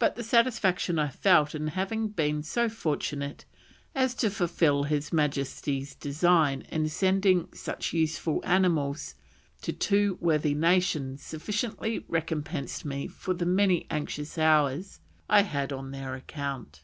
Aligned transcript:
But 0.00 0.16
the 0.16 0.24
satisfaction 0.24 0.98
I 0.98 1.10
felt 1.10 1.54
in 1.54 1.68
having 1.68 2.08
been 2.08 2.42
so 2.42 2.68
fortunate 2.68 3.44
as 3.94 4.16
to 4.16 4.28
fulfil 4.28 4.82
His 4.82 5.12
Majesty's 5.12 5.94
design 5.94 6.62
in 6.72 6.88
sending 6.88 7.46
such 7.54 7.92
useful 7.92 8.40
animals 8.44 9.14
to 9.62 9.72
two 9.72 10.18
worthy 10.20 10.54
nations 10.54 11.22
sufficiently 11.22 12.04
recompensed 12.08 12.84
me 12.84 13.06
for 13.06 13.32
the 13.32 13.46
many 13.46 13.86
anxious 13.90 14.36
hours 14.38 14.98
I 15.28 15.42
had 15.42 15.72
on 15.72 15.92
their 15.92 16.16
account." 16.16 16.82